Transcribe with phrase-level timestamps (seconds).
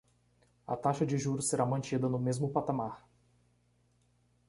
[0.65, 3.07] A taxa de juros será mantida no mesmo patamar